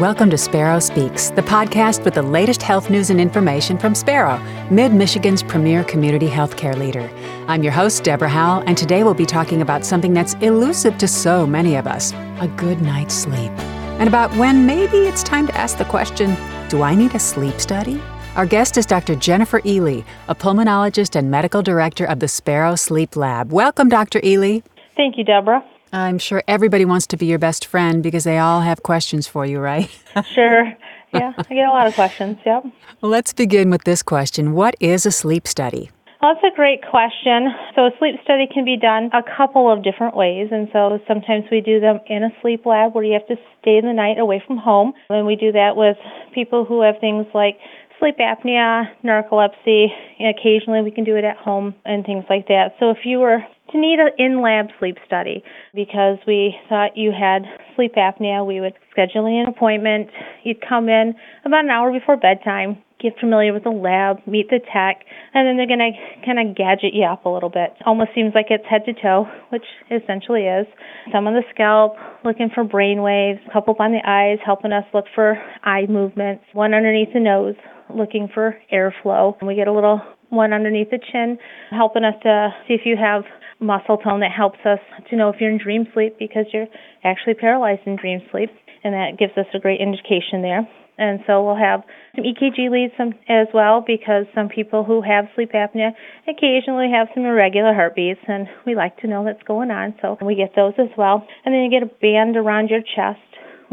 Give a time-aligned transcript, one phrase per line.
[0.00, 4.42] Welcome to Sparrow Speaks, the podcast with the latest health news and information from Sparrow,
[4.68, 7.08] Mid Michigan's premier community healthcare leader.
[7.46, 11.06] I'm your host, Deborah Howell, and today we'll be talking about something that's elusive to
[11.06, 13.52] so many of us a good night's sleep.
[14.00, 16.36] And about when maybe it's time to ask the question
[16.68, 18.02] do I need a sleep study?
[18.34, 19.14] Our guest is Dr.
[19.14, 23.52] Jennifer Ely, a pulmonologist and medical director of the Sparrow Sleep Lab.
[23.52, 24.20] Welcome, Dr.
[24.24, 24.62] Ely.
[24.96, 25.64] Thank you, Deborah.
[25.94, 29.46] I'm sure everybody wants to be your best friend because they all have questions for
[29.46, 29.88] you, right?
[30.34, 30.72] sure.
[31.12, 32.38] Yeah, I get a lot of questions.
[32.44, 32.64] Yep.
[33.00, 35.90] Well, let's begin with this question What is a sleep study?
[36.20, 37.48] Well, that's a great question.
[37.76, 40.48] So, a sleep study can be done a couple of different ways.
[40.50, 43.76] And so, sometimes we do them in a sleep lab where you have to stay
[43.76, 44.94] in the night away from home.
[45.10, 45.96] And we do that with
[46.34, 47.58] people who have things like
[48.00, 49.88] sleep apnea, narcolepsy.
[50.18, 52.74] And occasionally, we can do it at home and things like that.
[52.80, 55.42] So, if you were to need an in lab sleep study
[55.74, 57.42] because we thought you had
[57.76, 60.08] sleep apnea, we would schedule an appointment.
[60.42, 61.14] You'd come in
[61.44, 65.56] about an hour before bedtime, get familiar with the lab, meet the tech, and then
[65.56, 65.92] they're going to
[66.24, 67.74] kind of gadget you up a little bit.
[67.84, 70.66] Almost seems like it's head to toe, which essentially is.
[71.12, 74.84] Some on the scalp, looking for brain waves, a couple on the eyes, helping us
[74.94, 77.56] look for eye movements, one underneath the nose,
[77.94, 79.36] looking for airflow.
[79.38, 81.38] And we get a little one underneath the chin,
[81.70, 83.22] helping us to see if you have
[83.64, 84.78] muscle tone that helps us
[85.10, 86.68] to know if you're in dream sleep because you're
[87.02, 88.50] actually paralyzed in dream sleep,
[88.84, 90.68] and that gives us a great indication there.
[90.96, 91.82] And so we'll have
[92.14, 92.94] some EKG leads
[93.28, 95.90] as well because some people who have sleep apnea
[96.28, 99.94] occasionally have some irregular heartbeats, and we like to know what's going on.
[100.00, 101.26] So we get those as well.
[101.44, 103.18] And then you get a band around your chest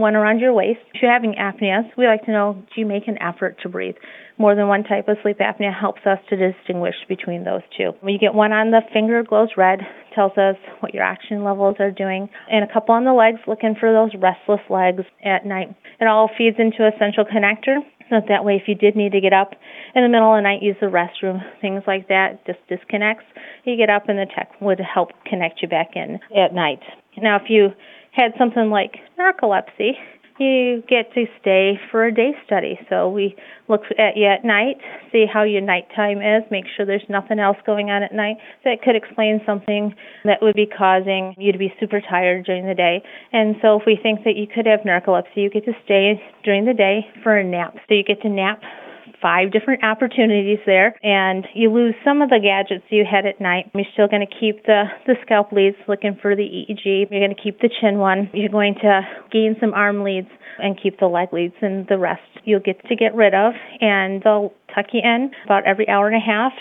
[0.00, 0.80] one around your waist.
[0.94, 3.96] If you're having apneas, we like to know do you make an effort to breathe?
[4.38, 7.92] More than one type of sleep apnea helps us to distinguish between those two.
[8.00, 9.80] When you get one on the finger, glows red,
[10.14, 13.74] tells us what your oxygen levels are doing, and a couple on the legs, looking
[13.78, 15.68] for those restless legs at night.
[16.00, 17.80] It all feeds into a central connector.
[18.08, 19.52] So that way, if you did need to get up
[19.94, 23.24] in the middle of the night, use the restroom, things like that, just disconnects.
[23.64, 26.80] You get up, and the tech would help connect you back in at night.
[27.16, 27.70] Now, if you
[28.12, 29.92] had something like narcolepsy,
[30.40, 32.80] you get to stay for a day study.
[32.88, 33.36] So we
[33.68, 34.78] look at you at night,
[35.12, 38.80] see how your nighttime is, make sure there's nothing else going on at night that
[38.82, 39.94] could explain something
[40.24, 43.02] that would be causing you to be super tired during the day.
[43.32, 46.64] And so if we think that you could have narcolepsy, you get to stay during
[46.64, 47.74] the day for a nap.
[47.86, 48.62] So you get to nap
[49.20, 53.70] five different opportunities there, and you lose some of the gadgets you had at night.
[53.74, 57.10] You're still going to keep the, the scalp leads looking for the EEG.
[57.10, 58.30] You're going to keep the chin one.
[58.32, 60.28] You're going to gain some arm leads
[60.58, 63.52] and keep the leg leads, and the rest you'll get to get rid of.
[63.80, 66.52] And they'll tuck you in about every hour and a half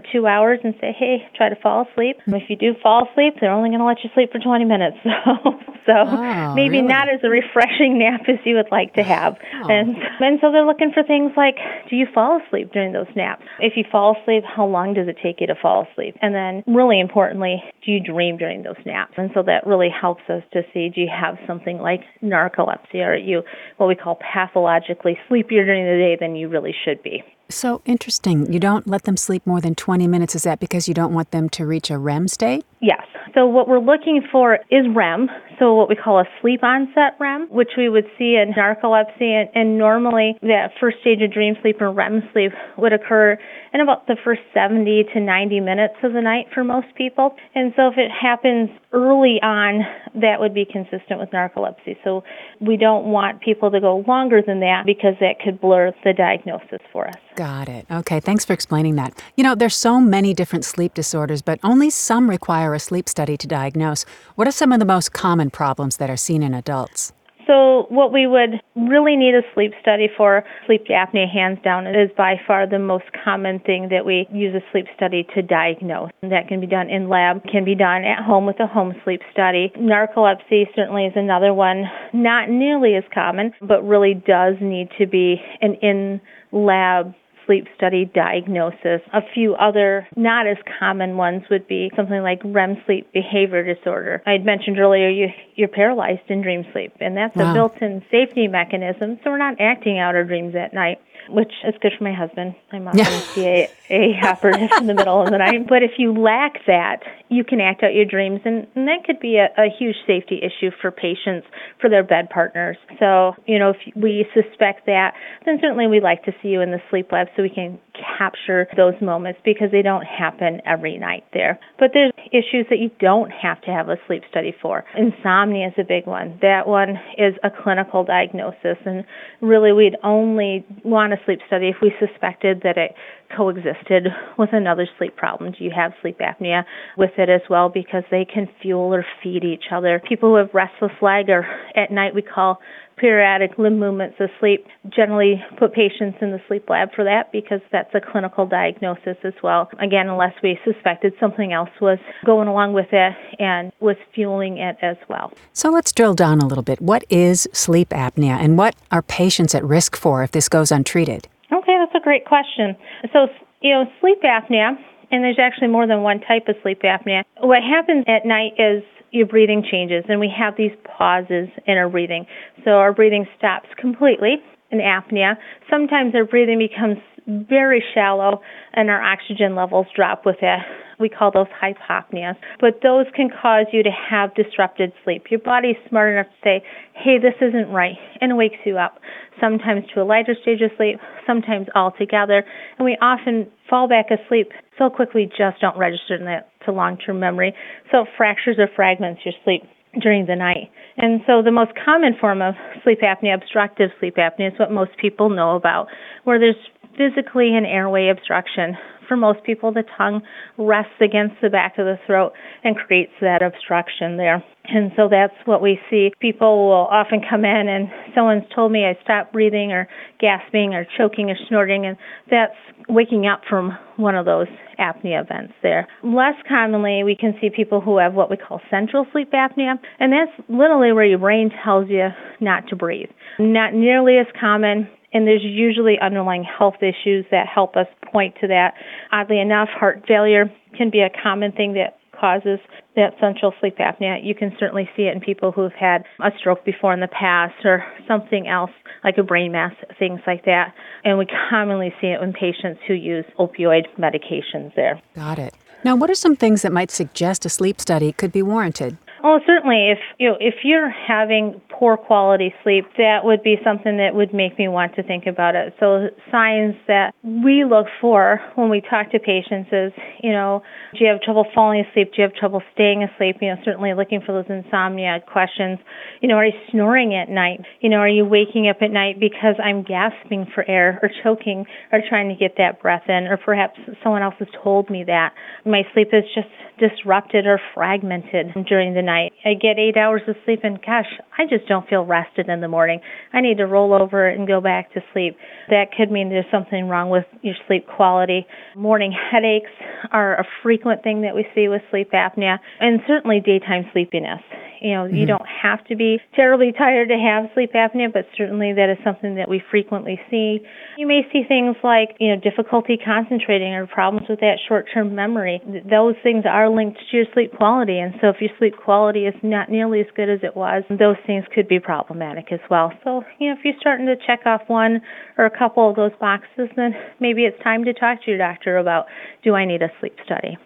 [0.00, 2.16] two hours and say, hey, try to fall asleep.
[2.26, 4.64] And if you do fall asleep, they're only going to let you sleep for 20
[4.64, 4.96] minutes.
[5.28, 5.54] So,
[5.86, 6.88] so oh, maybe really?
[6.88, 9.36] not as a refreshing nap as you would like to oh, have.
[9.64, 9.68] Oh.
[9.68, 11.56] And, and so they're looking for things like,
[11.88, 13.42] do you fall asleep during those naps?
[13.58, 16.16] If you fall asleep, how long does it take you to fall asleep?
[16.20, 19.14] And then, really importantly, do you dream during those naps?
[19.16, 22.96] And so that really helps us to see, do you have something like narcolepsy?
[22.96, 23.42] Or are you
[23.78, 27.22] what we call pathologically sleepier during the day than you really should be?
[27.50, 28.52] So interesting.
[28.52, 30.34] You don't let them sleep more than 20 minutes.
[30.34, 32.66] Is that because you don't want them to reach a REM state?
[32.80, 33.02] Yes.
[33.34, 35.28] So what we're looking for is REM,
[35.58, 39.22] so what we call a sleep onset REM, which we would see in narcolepsy.
[39.22, 43.36] And, and normally that first stage of dream sleep or REM sleep would occur
[43.74, 47.34] in about the first 70 to 90 minutes of the night for most people.
[47.54, 49.80] And so if it happens early on,
[50.14, 51.96] that would be consistent with narcolepsy.
[52.04, 52.22] So
[52.60, 56.80] we don't want people to go longer than that because that could blur the diagnosis
[56.92, 57.16] for us.
[57.34, 57.86] Got it.
[57.90, 59.22] Okay, thanks for explaining that.
[59.36, 63.36] You know, there's so many different sleep disorders, but only some require a sleep study
[63.36, 64.04] to diagnose.
[64.34, 67.12] What are some of the most common problems that are seen in adults?
[67.48, 72.10] So, what we would really need a sleep study for sleep apnea, hands down, is
[72.14, 76.10] by far the most common thing that we use a sleep study to diagnose.
[76.20, 78.92] And that can be done in lab, can be done at home with a home
[79.02, 79.72] sleep study.
[79.78, 85.40] Narcolepsy certainly is another one, not nearly as common, but really does need to be
[85.62, 86.20] an in
[86.52, 87.14] lab
[87.48, 89.00] sleep study diagnosis.
[89.12, 94.22] A few other not as common ones would be something like REM sleep behavior disorder.
[94.26, 97.50] I had mentioned earlier you, you're paralyzed in dream sleep, and that's Wow.
[97.50, 100.98] a built in safety mechanism, so we're not acting out our dreams at night.
[101.30, 102.54] Which is good for my husband.
[102.72, 105.68] I'm often a CIA operative in the middle of the night.
[105.68, 109.20] But if you lack that, you can act out your dreams, and, and that could
[109.20, 111.46] be a, a huge safety issue for patients,
[111.80, 112.76] for their bed partners.
[112.98, 115.12] So, you know, if we suspect that,
[115.44, 117.78] then certainly we'd like to see you in the sleep lab so we can
[118.18, 121.58] capture those moments because they don't happen every night there.
[121.78, 124.84] But there's issues that you don't have to have a sleep study for.
[124.96, 126.38] Insomnia is a big one.
[126.42, 129.04] That one is a clinical diagnosis, and
[129.40, 132.94] really we'd only want a sleep study if we suspected that it
[133.36, 134.08] coexisted
[134.38, 135.52] with another sleep problem.
[135.52, 136.64] Do you have sleep apnea
[136.96, 137.68] with it as well?
[137.68, 140.00] Because they can fuel or feed each other.
[140.08, 142.60] People who have restless leg or at night we call
[142.96, 144.66] periodic limb movements asleep.
[144.88, 149.34] Generally put patients in the sleep lab for that because that's a clinical diagnosis as
[149.42, 149.70] well.
[149.80, 154.76] Again, unless we suspected something else was going along with it and was fueling it
[154.82, 155.32] as well.
[155.52, 156.80] So let's drill down a little bit.
[156.80, 161.28] What is sleep apnea and what are patients at risk for if this goes untreated?
[161.52, 162.76] Okay, that's a great question.
[163.12, 163.28] So,
[163.60, 164.76] you know, sleep apnea,
[165.10, 167.24] and there's actually more than one type of sleep apnea.
[167.40, 171.88] What happens at night is your breathing changes, and we have these pauses in our
[171.88, 172.26] breathing.
[172.64, 174.36] So our breathing stops completely
[174.70, 175.36] in apnea.
[175.70, 178.40] Sometimes our breathing becomes very shallow
[178.72, 180.60] and our oxygen levels drop with it.
[180.98, 182.34] We call those hypopneas.
[182.60, 185.24] But those can cause you to have disrupted sleep.
[185.30, 186.64] Your body's smart enough to say,
[186.94, 188.98] hey, this isn't right, and wakes you up,
[189.40, 192.44] sometimes to a lighter stage of sleep, sometimes altogether.
[192.78, 197.20] And we often fall back asleep so quickly, just don't register that to long term
[197.20, 197.54] memory.
[197.92, 199.62] So it fractures or fragments your sleep
[200.00, 200.70] during the night.
[200.96, 204.90] And so the most common form of sleep apnea, obstructive sleep apnea, is what most
[205.00, 205.88] people know about,
[206.24, 206.56] where there's
[206.96, 208.76] physically an airway obstruction.
[209.08, 210.22] For most people, the tongue
[210.58, 212.32] rests against the back of the throat
[212.62, 214.44] and creates that obstruction there.
[214.64, 216.12] And so that's what we see.
[216.20, 219.88] People will often come in and someone's told me I stopped breathing or
[220.20, 221.96] gasping or choking or snorting, and
[222.30, 222.52] that's
[222.88, 224.46] waking up from one of those
[224.78, 225.88] apnea events there.
[226.04, 230.12] Less commonly, we can see people who have what we call central sleep apnea, and
[230.12, 232.08] that's literally where your brain tells you
[232.40, 233.08] not to breathe.
[233.38, 238.48] Not nearly as common and there's usually underlying health issues that help us point to
[238.48, 238.74] that.
[239.12, 242.58] Oddly enough, heart failure can be a common thing that causes
[242.96, 244.18] that central sleep apnea.
[244.22, 247.54] You can certainly see it in people who've had a stroke before in the past
[247.64, 248.70] or something else
[249.04, 250.74] like a brain mass, things like that.
[251.04, 255.00] And we commonly see it in patients who use opioid medications there.
[255.14, 255.54] Got it.
[255.84, 258.96] Now, what are some things that might suggest a sleep study could be warranted?
[259.22, 259.90] Oh, certainly.
[259.90, 264.32] If you know, if you're having poor quality sleep, that would be something that would
[264.32, 265.74] make me want to think about it.
[265.80, 269.92] So signs that we look for when we talk to patients is,
[270.22, 272.12] you know, do you have trouble falling asleep?
[272.14, 273.36] Do you have trouble staying asleep?
[273.40, 275.78] You know, certainly looking for those insomnia questions.
[276.20, 277.60] You know, are you snoring at night?
[277.80, 281.64] You know, are you waking up at night because I'm gasping for air or choking
[281.92, 283.26] or trying to get that breath in?
[283.26, 285.32] Or perhaps someone else has told me that
[285.64, 289.32] my sleep is just disrupted or fragmented during the night.
[289.42, 292.68] I get eight hours of sleep, and gosh, I just don't feel rested in the
[292.68, 293.00] morning.
[293.32, 295.36] I need to roll over and go back to sleep.
[295.70, 298.46] That could mean there's something wrong with your sleep quality.
[298.76, 299.72] Morning headaches
[300.12, 304.42] are a frequent thing that we see with sleep apnea, and certainly daytime sleepiness.
[304.80, 305.16] You know, mm-hmm.
[305.16, 308.98] you don't have to be terribly tired to have sleep apnea, but certainly that is
[309.04, 310.60] something that we frequently see.
[310.96, 315.60] You may see things like, you know, difficulty concentrating or problems with that short-term memory.
[315.88, 319.34] Those things are linked to your sleep quality, and so if your sleep quality is
[319.42, 322.92] not nearly as good as it was, those things could be problematic as well.
[323.04, 325.00] So, you know, if you're starting to check off one
[325.36, 328.78] or a couple of those boxes, then maybe it's time to talk to your doctor
[328.78, 329.06] about
[329.44, 330.58] do I need a sleep study?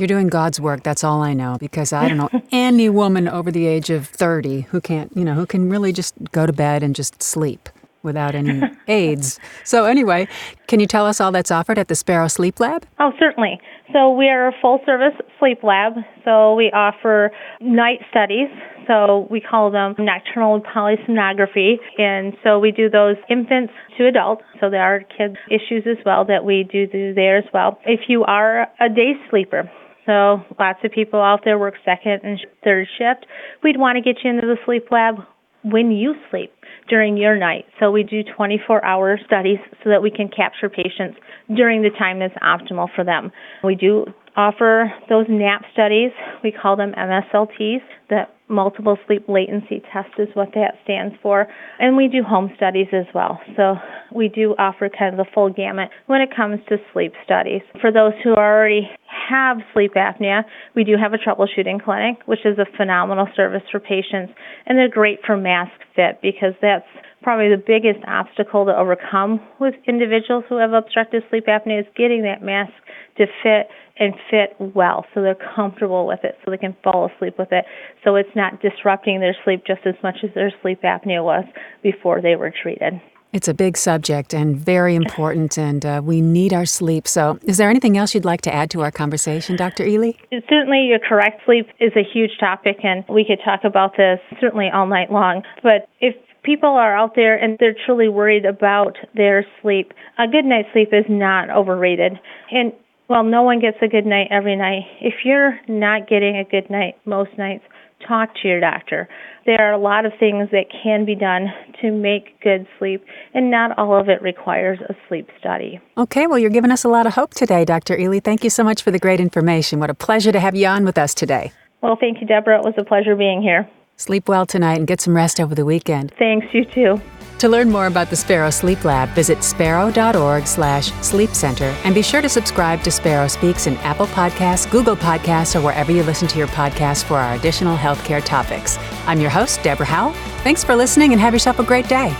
[0.00, 0.82] You're doing God's work.
[0.82, 4.62] That's all I know because I don't know any woman over the age of 30
[4.62, 7.68] who can't, you know, who can really just go to bed and just sleep
[8.02, 9.38] without any aids.
[9.62, 10.26] So, anyway,
[10.68, 12.86] can you tell us all that's offered at the Sparrow Sleep Lab?
[12.98, 13.60] Oh, certainly.
[13.92, 15.92] So, we are a full service sleep lab.
[16.24, 17.30] So, we offer
[17.60, 18.48] night studies.
[18.86, 21.74] So, we call them nocturnal polysomnography.
[21.98, 24.44] And so, we do those infants to adults.
[24.60, 27.78] So, there are kids' issues as well that we do, do there as well.
[27.84, 29.70] If you are a day sleeper,
[30.06, 33.26] so lots of people out there work second and third shift.
[33.62, 35.16] We'd want to get you into the sleep lab
[35.62, 36.52] when you sleep
[36.88, 37.66] during your night.
[37.78, 41.18] So we do 24 hour studies so that we can capture patients
[41.54, 43.30] during the time that's optimal for them.
[43.62, 46.10] We do offer those NAP studies.
[46.42, 47.82] We call them MSLTs.
[48.08, 51.46] The multiple sleep latency test is what that stands for.
[51.78, 53.40] And we do home studies as well.
[53.56, 53.74] So
[54.14, 57.62] we do offer kind of the full gamut when it comes to sleep studies.
[57.80, 62.44] For those who are already have sleep apnea, we do have a troubleshooting clinic, which
[62.44, 64.32] is a phenomenal service for patients.
[64.66, 66.86] And they're great for mask fit because that's
[67.22, 72.22] probably the biggest obstacle to overcome with individuals who have obstructive sleep apnea is getting
[72.22, 72.72] that mask
[73.18, 77.34] to fit and fit well so they're comfortable with it so they can fall asleep
[77.38, 77.66] with it
[78.02, 81.44] so it's not disrupting their sleep just as much as their sleep apnea was
[81.82, 82.94] before they were treated.
[83.32, 87.06] It's a big subject and very important, and uh, we need our sleep.
[87.06, 89.84] So, is there anything else you'd like to add to our conversation, Dr.
[89.84, 90.12] Ely?
[90.48, 91.42] Certainly, you're correct.
[91.46, 95.42] Sleep is a huge topic, and we could talk about this certainly all night long.
[95.62, 100.44] But if people are out there and they're truly worried about their sleep, a good
[100.44, 102.18] night's sleep is not overrated.
[102.50, 102.72] And
[103.08, 104.82] well, no one gets a good night every night.
[105.00, 107.64] If you're not getting a good night most nights,
[108.06, 109.08] talk to your doctor.
[109.46, 111.46] There are a lot of things that can be done
[111.80, 113.04] to make good sleep,
[113.34, 115.80] and not all of it requires a sleep study.
[115.96, 117.98] Okay, well, you're giving us a lot of hope today, Dr.
[117.98, 118.20] Ely.
[118.20, 119.80] Thank you so much for the great information.
[119.80, 121.52] What a pleasure to have you on with us today.
[121.82, 122.58] Well, thank you, Deborah.
[122.58, 123.68] It was a pleasure being here.
[123.96, 126.12] Sleep well tonight and get some rest over the weekend.
[126.18, 127.00] Thanks, you too.
[127.40, 132.02] To learn more about the Sparrow Sleep Lab, visit sparrow.org slash sleep center and be
[132.02, 136.28] sure to subscribe to Sparrow Speaks in Apple Podcasts, Google Podcasts, or wherever you listen
[136.28, 138.76] to your podcasts for our additional healthcare topics.
[139.06, 140.12] I'm your host, Deborah Howell.
[140.42, 142.14] Thanks for listening and have yourself a great day.